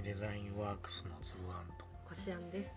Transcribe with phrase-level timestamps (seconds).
[0.00, 1.84] きデザインワークスのつぶあんと。
[2.08, 2.74] こしあんです。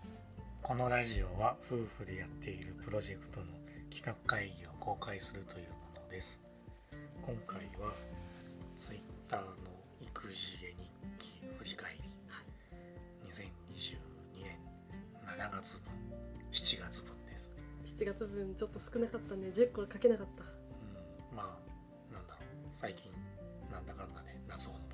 [0.62, 3.46] このラジオは夫婦でやっているプロジェクトの
[3.90, 6.42] 企画会議を公開するというものです。
[7.22, 7.92] 今回は
[8.76, 9.42] Twitter の
[10.02, 12.00] 育児絵日記振り返り、
[13.30, 14.58] 2022年
[15.26, 15.92] 7月分
[16.52, 17.50] 7月分です、
[17.86, 19.48] 7月分ちょっと少なかったね。
[19.48, 20.44] 10個書けなかった。
[20.44, 22.44] うん、まあなんだろう。
[22.74, 23.10] 最近
[23.72, 24.93] なんだかんだね夏本番。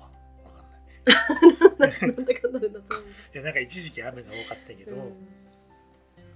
[1.79, 2.79] なんだかんだで夏も。
[3.33, 5.13] いやなんか一時期雨が多かったけど、うん、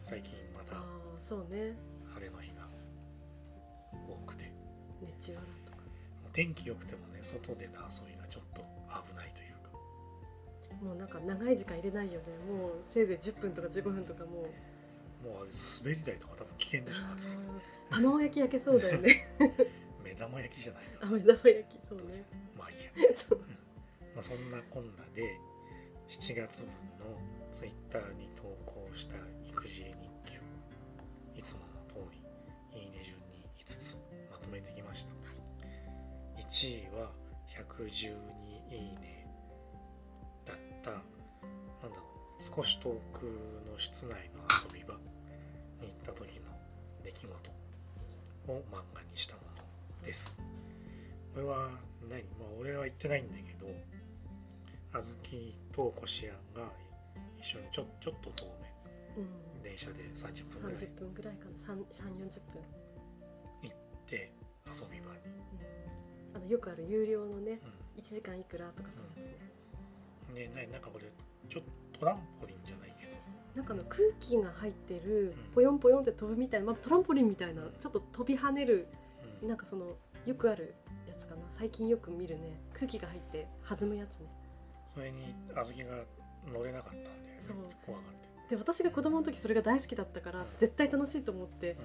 [0.01, 0.81] 最近また
[1.27, 1.75] そうね。
[2.13, 2.67] 晴れの日が
[4.07, 4.51] 多くて
[5.01, 5.77] 熱中症とか。
[6.33, 9.71] 天気良くてもね外での遊びがちょっと危ないというか
[10.83, 12.27] もうなんか長い時間入れないよね。
[12.49, 14.45] もうせいぜい10分とか15分とかもう。
[15.25, 15.47] もう
[15.83, 17.39] 滑り台とか多分危険でしょ暑さ
[17.89, 19.27] 卵焼き焼けそうだよね。
[20.03, 21.79] 目玉焼きじゃないあ、の目玉焼き。
[21.89, 22.23] そうね。
[22.57, 23.09] まあいいや、
[24.15, 25.37] まあ、そんなこんなで
[26.07, 27.17] 7月分の
[27.51, 29.93] ツイッターに投稿した育児絵日
[30.25, 30.39] 記を
[31.37, 31.95] いつもの通
[32.73, 33.99] りいいね順に5つ
[34.31, 35.11] まとめてきました。
[36.39, 37.11] 1位は
[37.49, 38.13] 112
[38.71, 39.27] いいね
[40.45, 41.01] だったなん
[41.91, 42.03] だろ
[42.39, 43.25] う少し遠く
[43.69, 44.95] の室内の遊び場
[45.81, 46.45] に行った時の
[47.03, 47.31] 出来事
[48.47, 50.37] を漫画にしたものです。
[51.33, 51.69] これは
[52.09, 52.23] 何？
[52.39, 53.67] まあ俺は言ってないんだけど
[55.01, 56.71] 小豆とこしあんが
[57.39, 58.45] 一緒にちょちょっと遠
[59.17, 59.23] うん。
[59.61, 60.77] め電車で30分ぐらい。
[60.77, 61.73] 30分ぐらいかな。
[61.73, 62.61] 3、3 40分。
[63.63, 63.75] 行っ
[64.05, 64.31] て
[64.67, 65.19] 遊び場に、
[66.33, 67.59] あのよくある有料のね、
[67.97, 69.33] う1時間いくらとかそういうや
[70.25, 70.47] つね。
[70.47, 71.05] ん、でななんかこれ
[71.49, 71.63] ちょっ
[71.93, 73.15] とトランポリンじゃないけど。
[73.55, 75.53] なんかあの空気が入ってるうん。
[75.53, 77.73] ポヨンポヨンって飛ぶみたいな、まあ、トランポリンみたいなうん。
[77.77, 78.87] ちょっと飛び跳ねる
[79.41, 79.47] うん。
[79.49, 80.75] なんかそのよくある
[81.07, 81.41] やつかな。
[81.57, 82.59] 最近よく見るね。
[82.73, 84.27] 空気が入って弾むやつね
[84.95, 86.03] それに小豆が
[86.51, 87.39] 乗れなかったんだよね
[87.85, 88.11] 怖がっ
[88.49, 90.47] て、で私が子供の時それが大好きだったからうん。
[90.59, 91.77] 絶対楽しいと思って。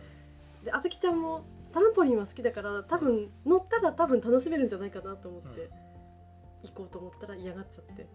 [0.63, 5.71] うであずきちゃんもトランポリンは好きだから多分乗ったら多分楽しめるんじゃないかなと思って
[6.65, 8.07] 行こうと思ったら嫌がっちゃって、ん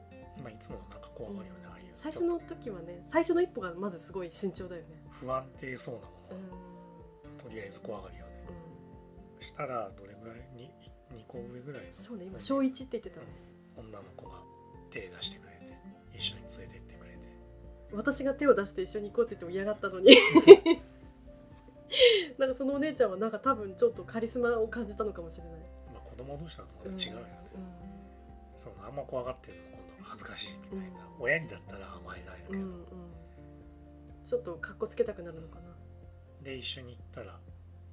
[0.44, 4.88] まあ、いつもなんか怖がるよね、ああいう最初の時はね最初の一歩がまずすごい慎重だよね。
[5.09, 8.31] 不安定そうなもうのとりあえず怖がるよね。
[9.39, 10.38] うん、したらどれぐらい？
[10.55, 10.69] に
[11.13, 11.88] 2個上ぐらいの。
[11.94, 13.25] そうね今小1って言ってたね。
[13.75, 14.35] 女の子が
[14.95, 15.78] 手出してくれて
[16.13, 17.28] 一緒に連れてってくれて。
[17.91, 20.16] 私が手を出して一緒に行こうって言っても嫌がったのに。
[22.39, 25.53] なんかそのお姉ちゃんはなんか多分ちょっとカリスマを感じたのかもしれない、
[25.94, 27.28] まあ子供同士だとまた違うよね、
[28.57, 31.23] そのあんま怖がってるの今度恥ずかしいみたいな、うん。
[31.23, 32.69] 親にだったら甘えないけど、うんうん。
[32.69, 32.85] うん
[34.25, 35.69] ちょっとかっこつけたくなるのかな。
[36.41, 37.39] で一緒に行ったら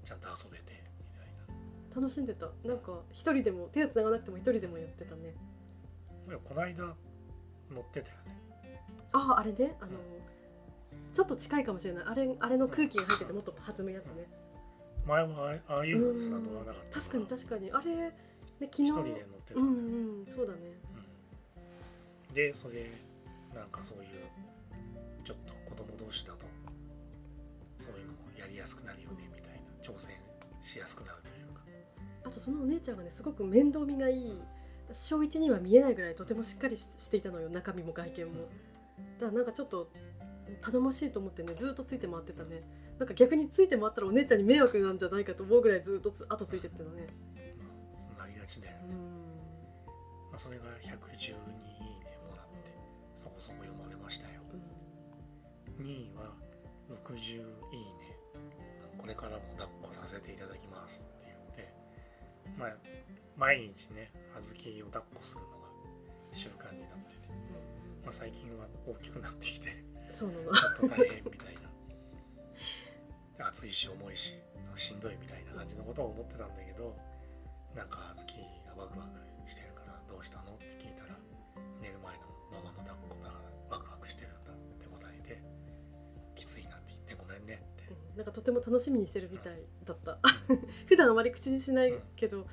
[0.02, 2.00] ちゃんと遊べてみたいな。
[2.00, 2.48] 楽しんでた。
[2.64, 5.34] なんか一人でも手をつながなくても一人でもやってたね
[6.26, 6.84] この間
[7.70, 8.80] 乗ってたよね。
[9.12, 9.76] あああれね？
[9.80, 9.92] あの
[11.12, 12.04] ちょっと近いかもしれない。
[12.06, 14.26] あれあれの空気が入っててもっと弾むやつね。
[15.06, 15.28] 前は
[15.68, 17.00] ああああいうのすら乗らなかった。
[17.00, 17.72] 確かに確かに。
[17.72, 18.16] あれね
[18.60, 19.60] 昨日一人で乗ってた。
[19.60, 19.70] うんう
[20.22, 20.58] んそうだね。
[22.28, 22.34] うん。
[22.34, 22.90] でそれ
[23.54, 24.06] なんかそういう
[25.24, 26.46] ちょっと子供同士だと
[27.78, 29.58] そういうのもやりやすくなるよねみたいな。
[29.82, 30.16] 挑戦
[30.62, 31.62] しやすくなるというか。
[32.24, 34.40] あとそのお姉ちゃんがねすごく面倒見がいい
[34.94, 38.32] 小1には見えないぐらいとてもしっかりしていたのよ中身も外見も。
[39.20, 39.90] だからなんかちょっと
[40.60, 42.62] 頼もしいと思ってねずっとついて回ってたね。
[42.98, 47.06] なんか逆について回ったらお姉ちゃんに迷惑なんじゃないかと思うぐらいずっとつ後ついてってたね。
[48.16, 48.94] まあなりがちだよね、
[50.30, 51.38] まあ、それが112いい
[52.00, 52.70] ねもらって
[53.16, 54.40] そこそこ読まれましたよ。
[55.80, 56.34] 2位は
[57.04, 57.46] 60いいね。
[58.98, 61.04] これからも抱っこさせていただきます。
[62.58, 62.76] まあ
[63.36, 65.56] 毎日ね小豆を抱っこするのが
[66.32, 67.28] 習慣になってて、
[68.02, 70.52] まあ、最近は大きくなってきてそうなの。
[70.52, 71.54] ちょっと大変みたい
[73.38, 73.48] な。
[73.48, 74.38] 暑いし重いし
[74.76, 76.96] しんどいみたいな感じのことを思ってたんだけど
[77.74, 80.52] なんか小豆がワクワクしてるからどうしたの？
[80.52, 81.18] って聞いたら
[81.80, 82.22] 寝る前の
[88.16, 90.18] なんかとても楽しみにしてるみたいだった。
[90.86, 92.46] 普段あまり口にしないけど、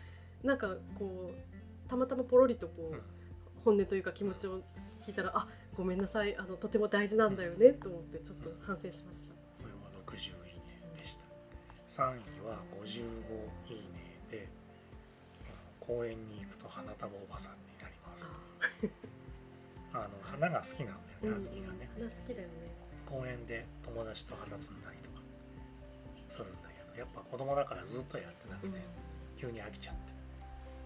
[0.43, 3.01] なんかこうたまたまポロリとこう、うん。
[3.65, 4.61] 本音というか気持ちを
[4.99, 11.25] 聞いたらあごめんなさいあのとても大事なんだよねと思ってちょっと反省しました、それは60いいねでした。
[11.87, 12.95] 3位は55
[13.67, 14.47] いいねで
[15.79, 18.31] 公園に行くと花束おばさんになります。
[19.93, 19.97] あ。
[19.99, 21.89] の花が好きなんだよね小豆がね。
[21.97, 22.53] 花好きだよね。
[23.05, 24.97] 公園で友達と花摘んだり
[26.29, 28.79] するんだけどやっぱ子供だからずっとやってなくて、
[29.35, 30.13] 急に飽きちゃって。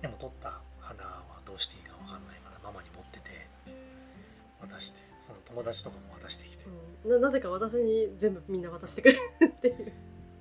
[0.02, 3.48] でも取った花はどうしていいか分かんないからママに持ってて
[4.60, 6.66] 渡してその友達とかも渡してきて、
[7.06, 9.94] うん、ななぜか私に全部みんな渡してくれるっていう。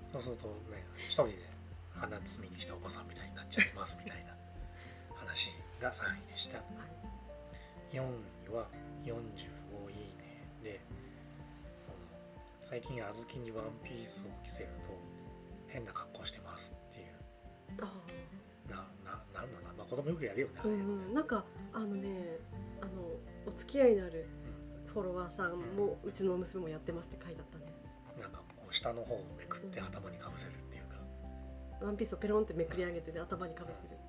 [0.04, 1.34] そうするとね一人で
[1.94, 4.34] 花摘みに来たおばさんみたいになっちゃってますみたいな
[5.14, 6.58] 話が3位でした。
[7.92, 8.66] 4位は
[9.04, 9.61] 45
[12.72, 14.88] 最近小豆にワンピースを着せると
[15.68, 17.06] 変な格好してますっていう。
[17.82, 17.92] あ
[18.66, 20.76] なななんだな、まあ、子供よくやるよね、うんう
[21.10, 21.12] ん。
[21.12, 22.38] なんかあのね
[22.80, 22.92] あの
[23.46, 24.26] お付き合いのある
[24.86, 27.66] フォロワーさんもうちの娘もやってますって書いてあったね。
[28.18, 30.96] なんかこう下の方をめくって頭にかぶせるっていうか、
[31.84, 34.00] ワンピースをペロンってめくり上げてね頭にかぶせる。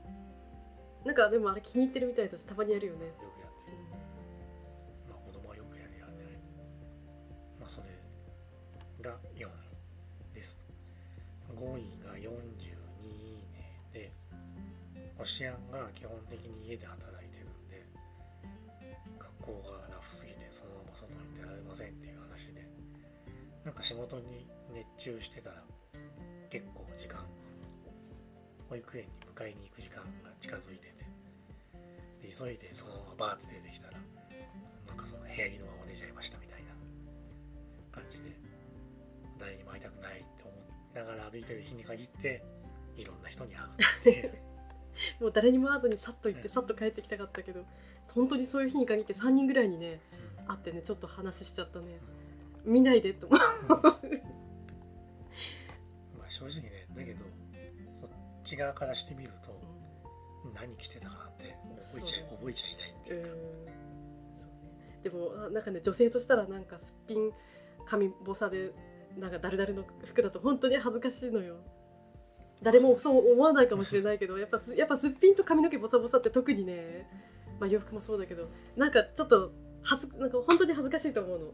[1.03, 3.42] なんかでもあれ気に入ってるみたいだしたまにやるよね、よく
[10.43, 10.59] です。
[11.55, 14.11] 5位が42いいねで
[15.17, 17.85] おしあんが基本的に家で働いてるんで
[19.17, 22.67] 学校がラフすぎてそのまま外に出られませんっていう話で
[23.63, 25.63] なんか仕事に熱中してたら
[26.49, 27.23] 結構時間
[28.69, 31.05] 保育園に迎えに行く時間が近づいてて
[32.21, 33.97] で急いでそのままバーって出てきたら
[34.87, 36.73] なんかその部屋着のまま出ちゃいましたみたいな
[37.93, 38.33] 感じで
[39.43, 40.32] 誰にも会いたくないって
[40.93, 42.43] ながら歩いてる日に限って
[42.95, 43.69] いろんな人に会う。
[43.99, 44.33] っていう
[45.19, 47.65] もう誰にも会わずにさっと行ってさっと帰ってきたかったけど
[48.13, 49.99] 本当にそういう日に限って3人ぐらいにね
[50.47, 51.99] 会ってねちょっと話しちゃったね。
[52.65, 53.39] 見ないでと思う。
[53.39, 53.81] うん。
[56.19, 57.25] まあ正直ねだけど
[57.93, 58.09] そっ
[58.43, 59.59] ち側からしてみると
[60.53, 61.55] 何着てたかなんて
[61.91, 63.29] 覚えちゃい覚えちゃいないってうんいうか、
[64.37, 64.47] そう
[64.79, 64.99] ね。
[65.03, 67.31] でもあなんかね女性としたらなんかすっぴん
[67.85, 68.71] 髪ボサで
[69.17, 71.57] なんかダルダルの服だと本当に恥ずかしいのよ。
[72.61, 77.09] 誰もそう思わないかもしれないけどやっぱすやっぱすっぴんと髪の毛ボサボサって特にね、
[77.59, 79.51] まあ、洋服もそうだけどなんかちょっと
[79.83, 81.47] 恥ずなんか本当に恥ずかしいと思うの。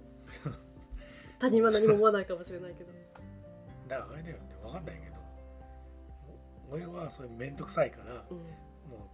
[1.40, 2.92] 他人は何も思わないかもしれないけど。
[3.88, 5.16] だからあれだよね分かんないけど
[6.72, 8.40] 俺はそれめんどくさいからうも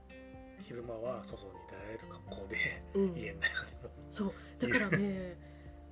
[0.10, 0.14] う
[0.62, 4.34] 昼間は外に出られる格好でん、うん、家の中でもそう。
[4.60, 5.38] だからね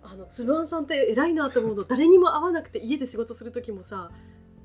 [0.03, 1.83] あのつぶあんさんって偉いなと思うの。
[1.83, 4.11] 誰にも会わなくて家で仕事する時もさ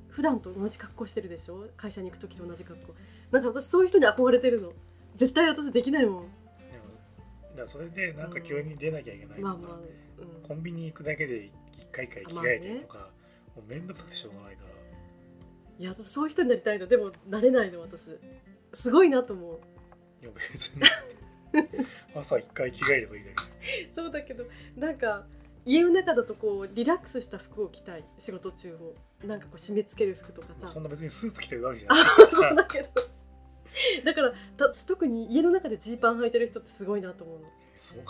[0.08, 1.67] 普段と同じ格好してるでしょ？
[1.76, 2.94] 会社に行く時と同じ格好。
[3.31, 4.73] なんか私そういう人に憧れてるの。
[5.14, 6.23] 絶対私できないもん。
[6.23, 6.31] でも
[7.56, 9.79] だそれでなんか急に出なきゃいけないとか、まあまあ、
[10.43, 13.11] うん、コンビニ行くだけで一回一回着替えてとか、
[13.55, 14.69] もうめんどくさくてしょうがないから。
[15.81, 16.87] いや私そういう人になりたいの。
[16.87, 18.11] でもなれないの私。
[18.75, 19.61] すごいなと思う。
[20.23, 20.82] いや別に
[22.14, 23.92] 朝一回着替えればいいだけ。
[23.92, 24.44] そうだけど
[24.76, 25.26] なんか
[25.64, 28.94] 家の中だとこうリラックスした服を着たい仕事中も
[29.26, 30.68] なんかこう締め付ける服とかさ。
[30.68, 32.04] そんな別にスーツ着てるわけじゃない。
[32.32, 32.88] そうだけど
[34.04, 37.48] だからた特に家の中でジーパン履いてる人ってすごいなと思うの。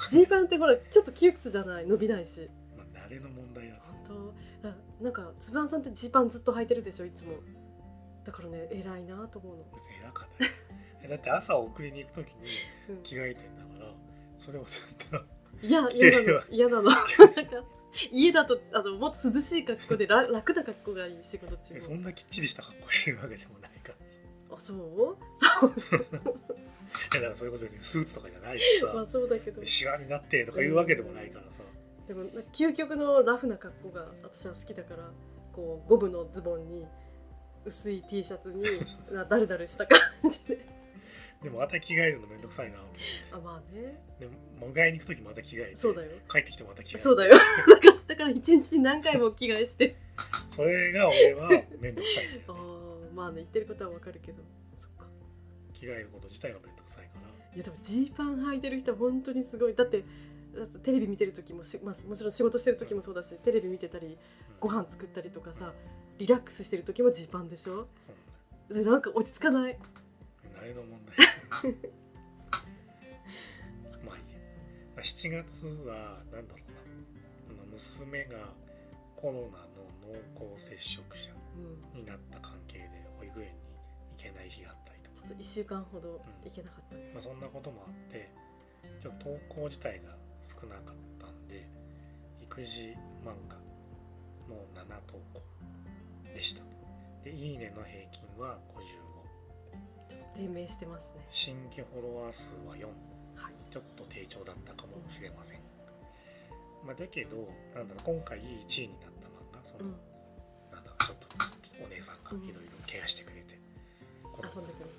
[0.09, 2.49] ジーパンってほらちょっと窮屈じゃない伸びないし。
[2.77, 3.83] まあ、慣れの問題だと。
[4.07, 4.33] 本
[4.63, 7.35] 当あなんかつぶあんさんってジーパンずっと履いてるでしょいつも
[8.25, 12.35] だからね偉いなと思うの、別に偉かないえだって朝送りに行く時に
[12.91, 13.03] うん。
[13.03, 13.93] 着替えてんだから
[14.37, 15.17] それをずっと
[15.67, 16.43] いや 嫌なの。
[16.51, 16.91] 嫌なの。
[18.13, 24.19] 家だとあのもっと涼しい格好でら 楽な格好がいい仕事中えそもんなきっちりした格好してるわけでもないからさ。
[24.51, 25.17] あそう？
[25.69, 29.65] いやだからそういうこと別にスーツとかじゃないしさ、まあそうだけど。
[29.65, 31.63] シワになってとかいうわけでもないからさ、
[32.07, 35.11] でもな究極のラフな格好が私は好きだから
[35.53, 36.87] こうゴムのズボンに
[37.65, 38.63] 薄い T シャツに
[39.13, 39.99] なダルダルした感
[40.31, 40.59] じで
[41.43, 43.01] でもまた着替えるのめんどくさいなと思って。
[43.33, 44.03] あまあね。
[44.19, 46.11] でも迎えに行く時また着替えてそうだよ。
[46.29, 46.99] 帰ってきてまた着替えて。
[46.99, 47.37] そうだよ。
[47.69, 49.97] なんかだから一日に何回も着替えして。
[50.51, 54.43] それが俺はめんどくさいんだよあねーまあね言ってることはわかるけど。
[54.79, 55.05] そっか。
[55.73, 57.29] 着替えること自体がめんどくさいから。
[57.55, 59.75] いやでもジーパン履いてる人は本当にすごい。
[59.77, 60.03] だって
[60.57, 64.17] だってテレビ見てる時もし、まあ、もちろん仕事してる時もそうだしテレビ見てたりうん。
[64.59, 65.73] ご飯作ったりとかさ
[66.19, 67.87] リラックスしてる時もジーパンでしょ？
[68.01, 68.85] そうなんだよ。
[68.85, 69.79] でなんか落ち着かない？
[74.05, 74.39] まあいいや、
[74.97, 78.55] まあ、7月はなんだろうなあの娘が
[79.17, 79.89] コロナの
[80.37, 82.89] 濃厚接触者うんになった関係で
[83.19, 83.53] 保育園に
[84.17, 85.17] 行けない日があったりとか。
[85.17, 86.97] ちょっと1週間ほど行けなかった。
[86.97, 88.31] ね、まあ、そんなこともあって
[89.03, 91.69] ちょっと投稿自体が少なかったんで
[92.43, 93.57] 育児漫画
[94.49, 95.43] の7投稿
[96.35, 96.63] でした。
[97.25, 99.18] でいいねの平均は55ちょっと
[100.35, 101.27] 低迷してますね。
[101.31, 102.87] 新規フォロワー数は4
[103.37, 103.55] はい。
[103.71, 105.61] ちょっと低調だったかもしれません、
[106.87, 107.37] まあ、だけど
[107.75, 109.97] なんだろう今回1位になった漫画その、うん。
[110.73, 113.59] なんだろうちょっとお姉さんがいろいろケアしてくれて、
[114.23, 114.91] この遊んでくる。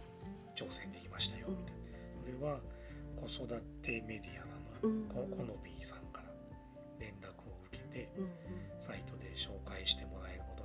[0.55, 1.55] 挑戦できましたようん。
[1.55, 2.59] みたいな、これは
[3.15, 3.47] 子育
[3.81, 5.07] てメディアなのうん。
[5.07, 6.31] こコノビーさんから
[6.99, 8.29] 連絡を受けてうん。
[8.79, 10.58] サイトで紹介してもらえること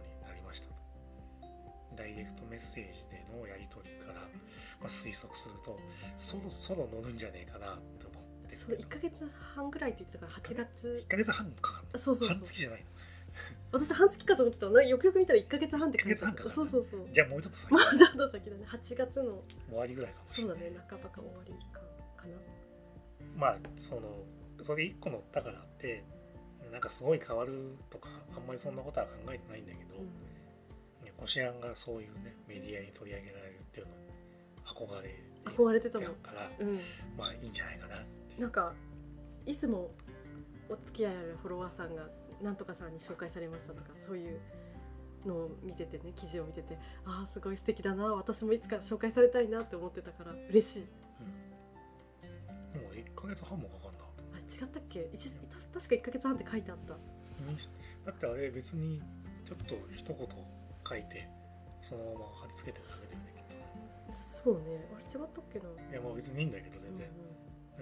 [2.04, 5.80] ダイレクトメッセージでのやり取りから、まあ、推測すると
[6.16, 11.00] そろそろ乗るんじゃねえかなって思ってそう1ヶ月半ぐらいって言ってたから8月。
[11.08, 12.36] 1ヶ月半もかかるのそうそうそう。
[12.36, 12.86] 半月じゃないの。
[13.72, 14.82] 私半月かと思ってたの。
[14.82, 17.08] よくよく見たら1ヶ月半って書いてあった1ヶ月半かそうそうそう。
[17.10, 17.72] じゃあもうちょっと先。
[17.72, 18.64] まあちょっと先だね。
[18.66, 20.74] 8月の終わりぐらいかもしそうれない。
[20.74, 20.86] だね。
[20.90, 21.80] 半ばか終わりか
[22.20, 22.36] かな。
[23.36, 24.02] まあその
[24.62, 26.04] それ1個乗ったからって
[26.70, 30.04] なんかすごい変わるとかあんまりそんなことは考えてないんだけど、うん。
[30.04, 30.10] ね
[31.18, 33.98] こしあんがそういうねメディアに取り上げられるっていうのに
[34.64, 36.80] 憧れ憧れてたのるからうん。
[37.16, 38.40] まあいいんじゃないかなって。
[38.40, 38.72] なんか
[39.46, 39.90] いつも
[40.68, 42.08] お付き合いあるフォロワーさんが
[42.42, 44.40] なんとかさんに紹介されましたとかそういう
[45.26, 50.86] のを見ててね記事を見ててああすごい素敵だな私もいつか紹介されたいなって思ってたから嬉しい。
[52.74, 52.82] うん。
[52.82, 54.04] もう1ヶ月半もかかんだ
[54.34, 55.08] あ違ったっけ？
[55.72, 56.94] 確か1ヶ月半って書いてあった。
[58.06, 59.02] だってあれ別に
[59.44, 60.16] ちょっと一言
[60.86, 61.28] 書いて
[61.80, 63.64] そのまま貼り付けてるだけだよねきっとね
[64.10, 64.84] そうね。
[64.94, 65.68] あれ違ったっけな。
[65.68, 67.08] いやまあ別にいいんだけど全然、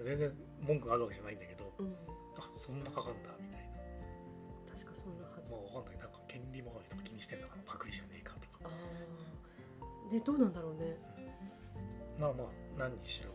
[0.01, 0.31] 全然
[0.61, 1.95] 文句があるわけじゃないんだけどうん、うん、
[2.39, 4.75] あそんなかかんだみたいな。
[4.75, 5.51] 確かそんなはず。
[5.53, 8.65] まあわかんないなんか権利周りとか気にしてんだからパクリじゃねえかとか。
[8.65, 10.97] ああねどうなんだろうね。
[12.19, 12.47] まあまあ
[12.79, 13.31] 何にしろ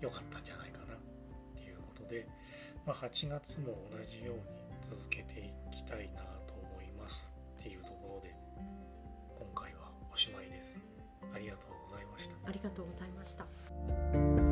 [0.00, 0.98] 良かったんじゃないかなっ
[1.54, 2.26] ていうことで、
[2.86, 4.42] まあ、8月も同じように
[4.80, 6.22] 続けていきたいな
[11.42, 12.34] りがとうございました。
[12.46, 14.51] ありがとうございました。